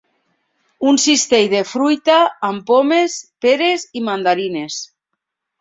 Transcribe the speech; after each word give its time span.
Un 0.91 0.97
cistell 1.03 1.49
de 1.51 1.61
fruita, 1.73 2.17
amb 2.49 2.65
pomes, 2.71 3.19
peres 3.47 3.87
i 4.01 4.07
mandarines. 4.09 4.83